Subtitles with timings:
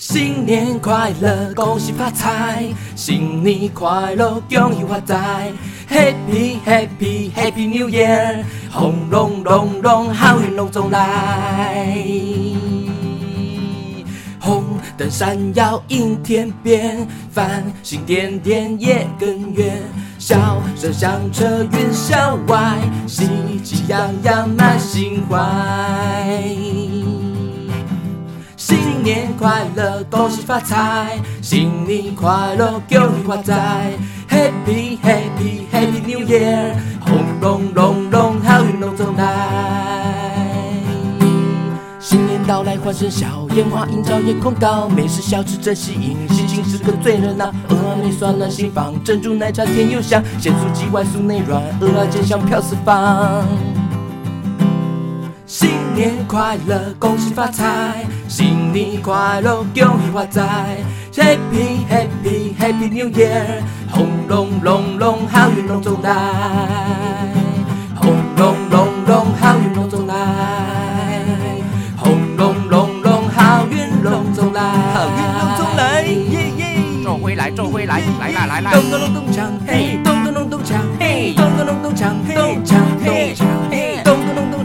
[0.00, 2.64] 新年快乐，恭喜发财！
[2.94, 5.52] 新年快乐，恭喜发财
[5.90, 8.44] ！Happy Happy Happy New Year！
[8.70, 11.96] 红龙龙龙，好运龙中来！
[14.38, 14.62] 红
[14.96, 19.82] 灯闪耀映天边，繁星点点夜更圆。
[20.20, 22.78] 笑声响彻云霄外，
[23.08, 23.26] 喜
[23.64, 26.67] 气洋洋满心怀。
[29.48, 31.18] 快乐，恭喜发财！
[31.40, 33.92] 新年快乐，恭喜发财
[34.28, 36.74] ！Happy Happy Happy New Year！
[37.00, 39.24] 红龙龙龙，好运龙中来！
[41.98, 47.46] 新年到来，欢声笑，烟花映照夜空高，美食小吃真吸引，喜庆时刻最热闹。
[47.70, 53.46] 鹅啊内酸软心房，珍珠奶茶甜又香，咸酥鸡外酥内软，鹅啊煎香飘四方。
[55.98, 58.06] 新年快乐，恭喜发财！
[58.28, 60.76] 新年快乐，恭喜发财
[61.12, 63.64] ！Happy Happy Happy New Year！
[63.90, 66.12] 红龙龙龙，好运龙中来！
[67.96, 70.14] 红龙龙龙，好运龙中来！
[71.96, 74.62] 红龙龙龙，好运龙中来！
[74.94, 76.02] 好运龙中来！
[76.04, 77.02] 耶耶！
[77.02, 78.70] 走回来，走回来，来啦来啦！
[78.70, 79.98] 咚咚咚咚锵，嘿！
[80.04, 81.34] 咚咚咚咚锵，嘿！
[81.36, 83.42] 咚咚咚咚锵，咚锵咚锵，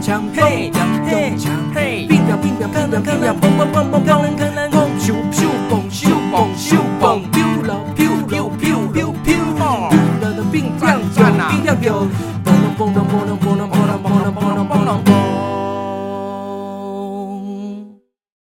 [0.06, 0.70] 嘿，
[1.06, 1.32] 嘿，
[1.74, 9.24] 嘿，兵兵兵兵，扛扛扛扛，蹦蹦蹦蹦，扛扛扛，手手手手，蹦手手手，飘落飘飘飘飘飘。